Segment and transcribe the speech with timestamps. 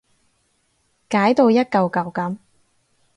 [1.11, 2.37] 解到一舊舊噉